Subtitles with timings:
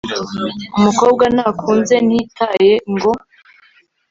[0.77, 3.11] umukobwa nakunze ntitaye ngo